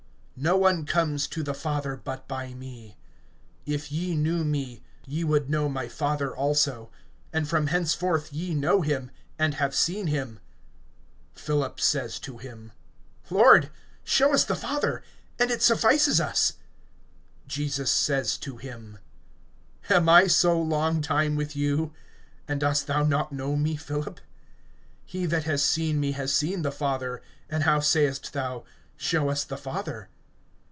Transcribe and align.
No 0.43 0.57
one 0.57 0.87
comes 0.87 1.27
to 1.27 1.43
the 1.43 1.53
Father, 1.53 1.95
but 1.95 2.27
by 2.27 2.55
me. 2.55 2.97
(7)If 3.67 3.91
ye 3.91 4.15
knew 4.15 4.43
me, 4.43 4.81
ye 5.05 5.23
would 5.23 5.51
know 5.51 5.69
my 5.69 5.87
Father 5.87 6.35
also; 6.35 6.89
and 7.31 7.47
from 7.47 7.67
henceforth 7.67 8.33
ye 8.33 8.55
know 8.55 8.81
him, 8.81 9.11
and 9.37 9.53
have 9.53 9.75
seen 9.75 10.07
him. 10.07 10.39
(8)Philip 11.35 11.79
says 11.79 12.17
to 12.21 12.39
him: 12.39 12.71
Lord, 13.29 13.69
show 14.03 14.33
us 14.33 14.43
the 14.43 14.55
Father, 14.55 15.03
and 15.37 15.51
it 15.51 15.61
suffices 15.61 16.19
us. 16.19 16.53
(9)Jesus 17.47 17.89
says 17.89 18.35
to 18.39 18.57
him: 18.57 18.97
Am 19.91 20.09
I 20.09 20.25
so 20.25 20.59
long 20.59 21.01
time 21.03 21.35
with 21.35 21.55
you, 21.55 21.93
and 22.47 22.59
dost 22.59 22.87
thou 22.87 23.03
not 23.03 23.31
know 23.31 23.55
me, 23.55 23.75
Philip? 23.75 24.19
He 25.05 25.27
that 25.27 25.43
has 25.43 25.63
seen 25.63 25.99
me 25.99 26.13
has 26.13 26.33
seen 26.33 26.63
the 26.63 26.71
Father; 26.71 27.21
and 27.47 27.61
how 27.61 27.79
sayest 27.79 28.33
thou: 28.33 28.63
Show 28.97 29.29
us 29.29 29.43
the 29.43 29.55
Father? 29.57 30.09